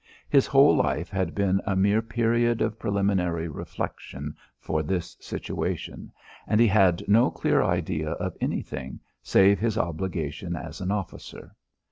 His 0.27 0.47
whole 0.47 0.75
life 0.75 1.09
had 1.11 1.35
been 1.35 1.61
a 1.63 1.75
mere 1.75 2.01
period 2.01 2.59
of 2.59 2.79
preliminary 2.79 3.47
reflection 3.47 4.35
for 4.57 4.81
this 4.81 5.15
situation, 5.19 6.11
and 6.47 6.59
he 6.59 6.65
had 6.65 7.07
no 7.07 7.29
clear 7.29 7.61
idea 7.61 8.13
of 8.13 8.35
anything 8.41 8.99
save 9.21 9.59
his 9.59 9.77
obligation 9.77 10.55
as 10.55 10.81
an 10.81 10.89
officer. 10.89 11.55